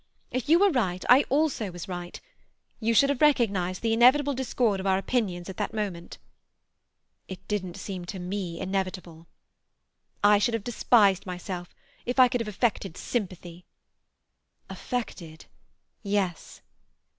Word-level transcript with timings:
If 0.31 0.49
you 0.49 0.57
were 0.57 0.71
right, 0.71 1.05
I 1.09 1.25
also 1.29 1.69
was 1.69 1.87
right. 1.87 2.19
You 2.79 2.91
should 2.95 3.11
have 3.11 3.21
recognized 3.21 3.83
the 3.83 3.93
inevitable 3.93 4.33
discord 4.33 4.79
of 4.79 4.87
our 4.87 4.97
opinions 4.97 5.47
at 5.47 5.57
that 5.57 5.75
moment." 5.75 6.17
"It 7.27 7.47
didn't 7.47 7.77
seem 7.77 8.05
to 8.05 8.17
me 8.17 8.59
inevitable." 8.59 9.27
"I 10.23 10.39
should 10.39 10.55
have 10.55 10.63
despised 10.63 11.27
myself 11.27 11.75
if 12.03 12.17
I 12.19 12.29
could 12.29 12.41
have 12.41 12.47
affected 12.47 12.97
sympathy." 12.97 13.63
"Affected—yes." 14.71 16.61